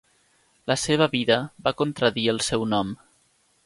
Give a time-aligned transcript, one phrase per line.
[0.71, 1.39] La seva vida
[1.69, 3.01] va contradir el seu nom.